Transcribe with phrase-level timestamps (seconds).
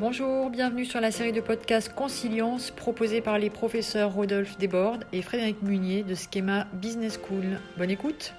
[0.00, 5.20] Bonjour, bienvenue sur la série de podcasts Consilience proposée par les professeurs Rodolphe Desbordes et
[5.20, 7.60] Frédéric Munier de Schema Business School.
[7.76, 8.32] Bonne écoute.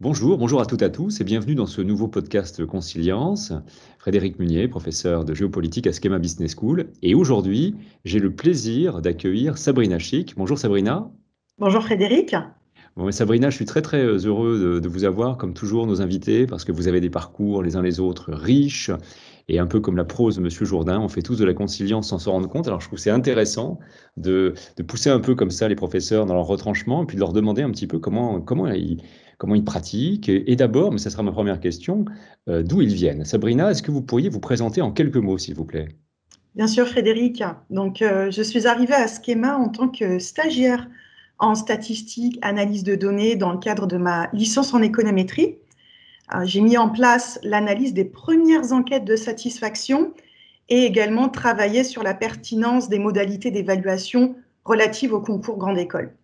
[0.00, 3.52] Bonjour, bonjour à toutes et à tous et bienvenue dans ce nouveau podcast Consilience.
[3.98, 6.90] Frédéric Munier, professeur de géopolitique à Schema Business School.
[7.02, 10.34] Et aujourd'hui, j'ai le plaisir d'accueillir Sabrina Chic.
[10.36, 11.12] Bonjour Sabrina.
[11.58, 12.34] Bonjour Frédéric.
[12.96, 16.46] Bon, Sabrina, je suis très très euh, heureux de, vous avoir, comme toujours, nos invités,
[16.46, 18.92] parce que vous avez des parcours les uns les autres riches,
[19.48, 22.10] et un peu comme la prose de Monsieur Jourdain, on fait tous de la conciliance
[22.10, 22.68] sans s'en rendre compte.
[22.68, 23.80] Alors je trouve c'est intéressant
[24.16, 24.54] de,
[24.86, 27.62] pousser un peu comme ça les professeurs dans leur retranchement, et puis de leur demander
[27.62, 30.28] un petit peu comment, ils pratiquent.
[30.28, 32.04] Et, d'abord, mais ça sera ma première question,
[32.48, 33.24] euh, d'où ils viennent.
[33.24, 35.88] Sabrina, est-ce que vous pourriez vous présenter en quelques mots, s'il vous plaît?
[36.54, 37.42] Bien sûr, Frédéric.
[37.70, 40.88] Donc, euh, je suis arrivée à Schema en tant que stagiaire
[41.38, 45.56] en statistique, analyse de données dans le cadre de ma licence en économétrie.
[46.34, 50.12] Euh, j'ai mis en place l'analyse des premières enquêtes de satisfaction
[50.68, 56.14] et également travaillé sur la pertinence des modalités d'évaluation relatives au concours grande école.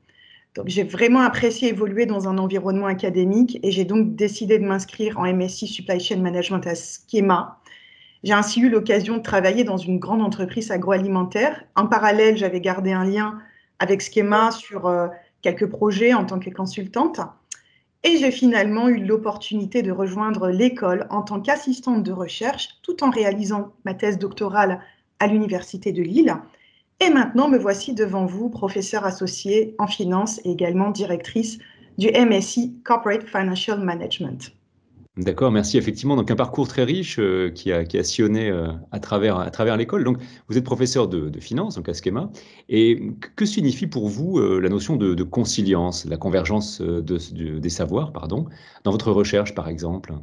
[0.54, 5.18] Donc j'ai vraiment apprécié évoluer dans un environnement académique et j'ai donc décidé de m'inscrire
[5.18, 7.60] en MSc Supply Chain Management à Schema.
[8.24, 11.64] J'ai ainsi eu l'occasion de travailler dans une grande entreprise agroalimentaire.
[11.76, 13.38] En parallèle, j'avais gardé un lien
[13.80, 15.08] avec Schema sur euh,
[15.42, 17.20] quelques projets en tant que consultante.
[18.04, 23.10] Et j'ai finalement eu l'opportunité de rejoindre l'école en tant qu'assistante de recherche, tout en
[23.10, 24.80] réalisant ma thèse doctorale
[25.18, 26.34] à l'Université de Lille.
[27.00, 31.58] Et maintenant, me voici devant vous, professeure associée en finance et également directrice
[31.98, 34.54] du MSI Corporate Financial Management.
[35.20, 35.76] D'accord, merci.
[35.76, 39.38] Effectivement, donc un parcours très riche euh, qui, a, qui a sillonné euh, à travers,
[39.38, 40.02] à travers l'école.
[40.02, 40.18] Donc,
[40.48, 42.30] vous êtes professeur de, de, finance, donc à Schema.
[42.70, 47.68] Et que signifie pour vous euh, la notion de, de, conciliance, la convergence de, des
[47.68, 48.46] savoirs, pardon,
[48.84, 50.14] dans votre recherche, par exemple?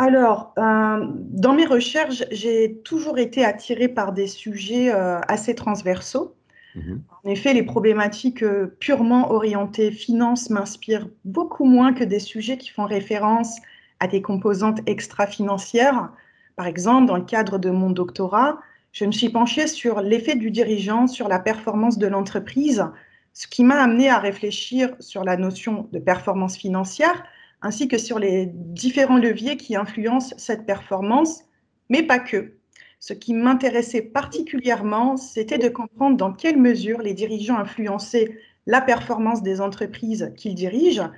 [0.00, 6.36] Alors, dans mes recherches, j'ai toujours été attirée par des sujets assez transversaux.
[6.76, 8.44] Mmh en effet, les problématiques
[8.78, 13.58] purement orientées finance m'inspirent beaucoup moins que des sujets qui font référence
[14.00, 16.10] à des composantes extra-financières.
[16.56, 18.58] Par exemple, dans le cadre de mon doctorat,
[18.92, 22.84] je me suis penchée sur l'effet du dirigeant sur la performance de l'entreprise,
[23.32, 27.24] ce qui m'a amené à réfléchir sur la notion de performance financière,
[27.62, 31.44] ainsi que sur les différents leviers qui influencent cette performance,
[31.88, 32.54] mais pas que.
[33.00, 38.36] Ce qui m'intéressait particulièrement, c'était de comprendre dans quelle mesure les dirigeants influençaient
[38.66, 41.10] la performance des entreprises qu'ils dirigent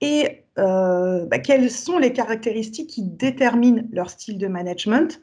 [0.00, 5.20] et euh, bah, quelles sont les caractéristiques qui déterminent leur style de management.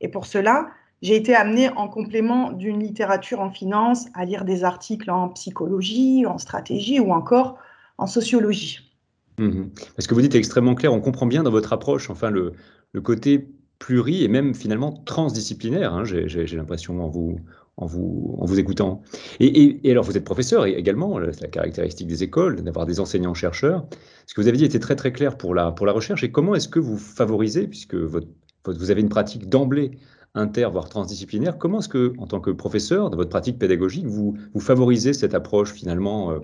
[0.00, 0.68] Et pour cela,
[1.02, 6.26] j'ai été amenée en complément d'une littérature en finance à lire des articles en psychologie,
[6.26, 7.58] en stratégie ou encore
[7.98, 8.92] en sociologie.
[9.38, 9.64] Mmh
[9.96, 12.52] Parce que vous dites extrêmement clair, on comprend bien dans votre approche, enfin le,
[12.92, 13.48] le côté
[13.82, 17.40] pluri et même finalement transdisciplinaire, hein, j'ai l'impression en vous,
[17.76, 19.02] en vous, en vous écoutant.
[19.40, 23.84] Et, alors, vous êtes professeur également, c'est la caractéristique des écoles, d'avoir des enseignants-chercheurs.
[24.26, 26.22] Ce que vous avez dit était très très clair pour la, pour la recherche.
[26.22, 28.28] Et comment est-ce que vous favorisez, puisque votre,
[28.66, 29.98] vous avez une pratique d'emblée
[30.36, 34.38] inter, voire transdisciplinaire, comment est-ce que, en tant que professeur, dans votre pratique pédagogique, vous,
[34.54, 36.38] vous favorisez cette approche finalement, euh,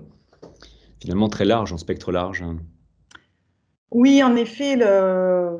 [0.99, 2.43] finalement très large, en spectre large
[3.91, 4.77] oui, en effet,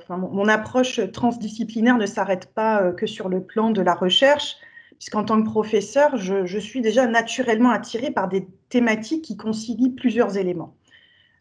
[0.09, 4.57] mon approche transdisciplinaire ne s'arrête pas euh, que sur le plan de la recherche
[4.99, 10.37] puisqu'en tant que professeur, je, suis déjà naturellement attirée par des thématiques qui concilient plusieurs
[10.37, 10.75] éléments.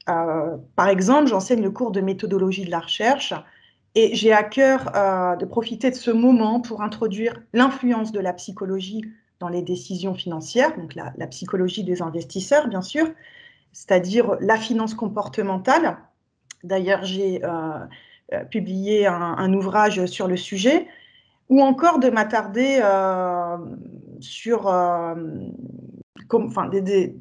[0.09, 3.35] Euh, par exemple, j'enseigne le cours de méthodologie de la recherche
[3.97, 8.33] et j'ai à cœur euh, de profiter de ce moment pour introduire l'influence de la
[8.33, 9.03] psychologie
[9.41, 13.09] dans les décisions financières, donc la, psychologie des investisseurs, bien sûr,
[13.73, 15.99] c'est-à-dire la finance comportementale.
[16.65, 17.43] D'ailleurs, j'ai
[18.35, 20.87] euh, publié un, ouvrage sur le sujet
[21.49, 23.57] ou encore de m'attarder euh,
[24.21, 25.15] sur euh,
[26.31, 27.15] enfin, des,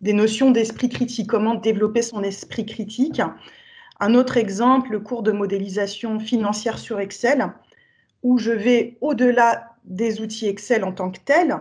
[0.00, 3.20] des, notions d'esprit critique, comment développer son esprit critique.
[3.98, 7.52] Un autre exemple, le cours de modélisation financière sur Excel,
[8.22, 11.60] où je vais au-delà des outils Excel en tant que tels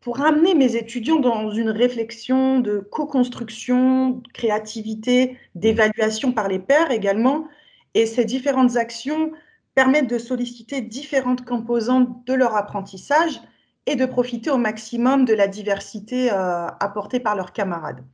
[0.00, 7.48] pour amener mes étudiants dans une réflexion de co-construction, créativité, d'évaluation par les pairs également.
[7.94, 9.32] Et ces différentes actions
[9.74, 13.40] permettent de solliciter différentes composantes de leur apprentissage
[13.86, 18.04] et de profiter au maximum de la diversité euh, apportée par leurs camarades.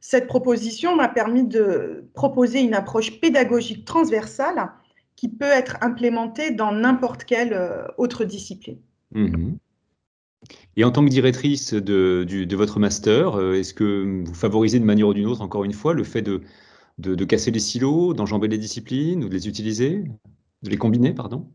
[0.00, 4.70] Cette proposition m'a permis de proposer une approche pédagogique transversale
[5.16, 8.78] qui peut être implémentée dans n'importe quelle euh, autre discipline.
[9.12, 9.55] Mmh
[10.76, 15.08] Et en tant que directrice de, votre master, euh, est-ce que vous favorisez de manière
[15.08, 16.42] ou d'une autre, encore une fois, le fait de,
[16.98, 20.04] de, casser les silos, d'enjamber les disciplines ou de les utiliser,
[20.62, 21.50] de les combiner, pardon?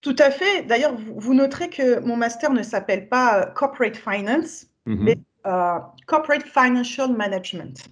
[0.00, 0.62] Tout à fait.
[0.62, 4.96] D'ailleurs, vous, noterez que mon master ne s'appelle pas euh, Corporate Finance, mm-hmm.
[4.98, 7.84] mais euh, Corporate Financial Management.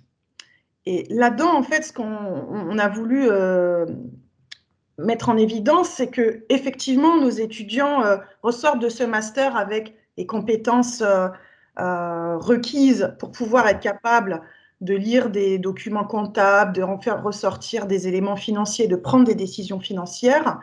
[0.87, 3.29] Et là-dedans, en fait, ce qu'on a voulu
[4.99, 8.03] mettre en évidence, c'est que effectivement, nos étudiants
[8.43, 11.29] ressortent de ce master avec les compétences euh,
[11.79, 14.43] euh, requises pour pouvoir être capable
[14.81, 19.81] de lire des documents comptables, de faire ressortir des éléments financiers, de prendre des décisions
[19.81, 20.61] financières.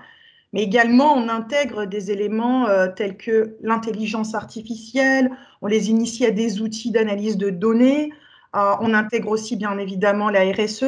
[0.52, 5.32] Mais également, on intègre des éléments euh, tels que l'intelligence artificielle,
[5.62, 8.12] on les initie à des outils d'analyse de données,
[8.54, 10.84] on intègre aussi bien évidemment la RSE.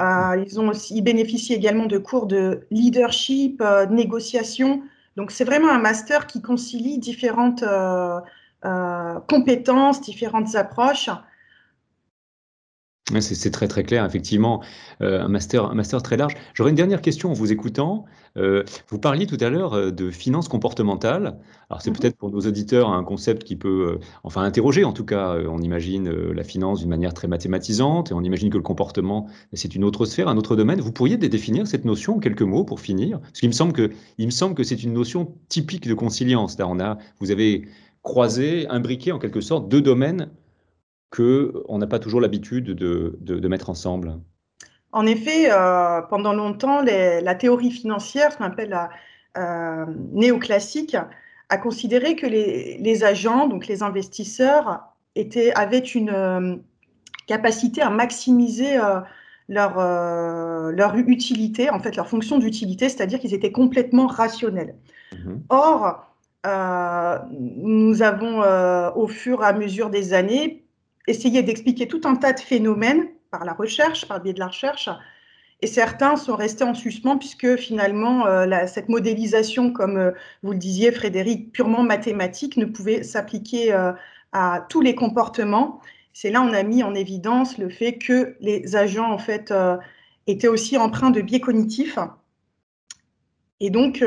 [0.00, 4.82] ils, ont aussi, ils bénéficient également de cours de leadership, de négociation,
[5.18, 8.20] donc c'est vraiment un master qui concilie différentes euh,
[8.64, 11.10] euh, compétences, différentes approches.
[13.20, 14.62] C'est très très clair, effectivement,
[15.00, 16.34] euh, un, master, un master très large.
[16.54, 18.04] J'aurais une dernière question en vous écoutant.
[18.36, 21.38] vous parliez tout à l'heure de finances comportementales.
[21.70, 21.96] Alors c'est mhm.
[21.96, 25.36] peut-être pour nos auditeurs un concept qui peut, enfin interroger en tout cas.
[25.48, 29.74] on imagine la finance d'une manière très mathématisante et on imagine que le comportement c'est
[29.74, 30.80] une autre sphère, un autre domaine.
[30.80, 33.20] Vous pourriez définir cette notion en quelques mots pour finir?
[33.20, 36.58] Parce qu'il me semble que, il me semble que c'est une notion typique de conciliance.
[36.58, 37.68] Là, on a, vous avez
[38.02, 40.28] croisé, imbriqué en quelque sorte deux domaines
[41.10, 44.14] qu'on n'a pas toujours l'habitude de, mettre ensemble
[44.92, 48.90] En effet, euh, pendant longtemps, la théorie financière, ce qu'on appelle la
[49.36, 50.96] euh, néoclassique,
[51.50, 54.82] a considéré que les, agents, donc les investisseurs,
[55.14, 56.56] étaient, avaient une euh,
[57.26, 58.78] capacité à maximiser
[59.48, 59.76] leur,
[60.72, 64.74] leur utilité, en fait leur fonction d'utilité, c'est-à-dire qu'ils étaient complètement rationnels.
[65.12, 65.40] Mm-hmm.
[65.48, 66.04] Or,
[67.30, 68.42] nous avons,
[68.94, 70.67] au fur et à mesure des années,
[71.08, 74.48] essayer d'expliquer tout un tas de phénomènes par la recherche, par le biais de la
[74.48, 74.88] recherche.
[75.60, 80.10] Et certains sont restés en suspens puisque finalement, euh, cette modélisation, comme euh,
[80.42, 83.92] vous le disiez, Frédéric, purement mathématique, ne pouvait s'appliquer euh,
[84.32, 85.80] à tous les comportements.
[86.12, 89.52] C'est là on a mis en évidence le fait que les agents, en fait,
[90.26, 91.98] étaient aussi empreints de biais cognitifs.
[93.60, 94.04] Et donc,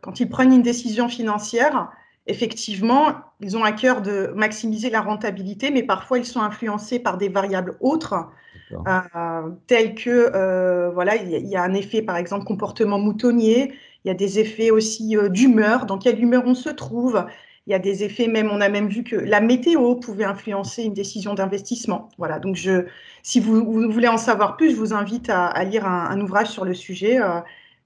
[0.00, 1.90] quand ils prennent une décision financière,
[2.30, 7.18] effectivement, ils ont à cœur de maximiser la rentabilité, mais parfois ils sont influencés par
[7.18, 8.26] des variables autres,
[8.72, 13.72] euh, telles que, euh, voilà, il y, a un effet, par exemple, comportement moutonnier,
[14.04, 17.24] il y a des effets aussi euh, d'humeur, dans quelle humeur on se trouve,
[17.66, 20.84] il y a des effets même, on a même vu que la météo pouvait influencer
[20.84, 22.08] une décision d'investissement.
[22.18, 22.86] Voilà, donc je,
[23.22, 26.74] si vous, voulez en savoir plus, je vous invite à, lire un, ouvrage sur le
[26.74, 27.18] sujet.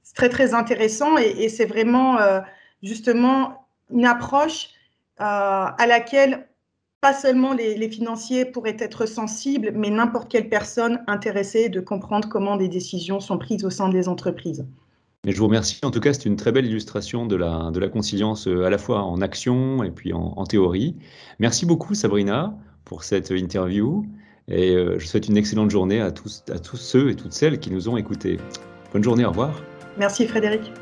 [0.03, 2.19] c'est très, très intéressant et, et c'est vraiment,
[2.83, 4.69] justement, une approche
[5.21, 6.49] euh, à laquelle
[7.01, 12.57] pas seulement les, financiers pourraient être sensibles, mais n'importe quelle personne intéressée de comprendre comment
[12.57, 14.65] des décisions sont prises au sein des entreprises.
[15.27, 15.79] Mais je vous remercie.
[15.83, 18.71] En tout cas, c'est une très belle illustration de la, de la conciliance euh, à
[18.71, 20.97] la fois en action et puis en, théorie.
[21.41, 24.07] Merci beaucoup, Sabrina, pour cette interview.
[24.49, 27.59] Et euh, je souhaite une excellente journée à tous, à tous ceux et toutes celles
[27.59, 28.39] qui nous ont écoutés.
[28.95, 29.63] Bonne journée, au revoir.
[29.99, 30.73] Merci, Frédéric.